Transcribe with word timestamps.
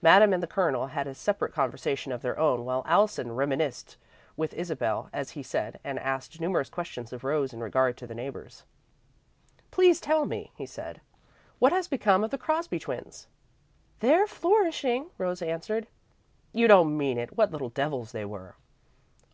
Madame 0.00 0.32
and 0.32 0.42
the 0.42 0.46
Colonel 0.46 0.86
had 0.86 1.06
a 1.06 1.14
separate 1.14 1.52
conversation 1.52 2.10
of 2.10 2.22
their 2.22 2.38
own, 2.38 2.64
while 2.64 2.82
Allison 2.86 3.32
"reminisced" 3.32 3.98
with 4.34 4.54
Isabel, 4.54 5.10
as 5.12 5.32
he 5.32 5.42
said, 5.42 5.78
and 5.84 5.98
asked 5.98 6.40
numerous 6.40 6.70
questions 6.70 7.12
of 7.12 7.22
Rose 7.22 7.52
in 7.52 7.60
regard 7.60 7.98
to 7.98 8.06
the 8.06 8.14
neighbours. 8.14 8.64
"Please 9.70 10.00
tell 10.00 10.24
me," 10.24 10.52
he 10.56 10.64
said, 10.64 11.02
"what 11.58 11.72
has 11.72 11.86
become 11.86 12.24
of 12.24 12.30
the 12.30 12.38
Crosby 12.38 12.78
twins?" 12.78 13.26
"They're 14.00 14.26
flourishing," 14.26 15.10
Rose 15.18 15.42
answered. 15.42 15.86
"You 16.54 16.66
don't 16.66 16.96
mean 16.96 17.18
it! 17.18 17.36
What 17.36 17.50
little 17.52 17.68
devils 17.68 18.12
they 18.12 18.24
were!" 18.24 18.54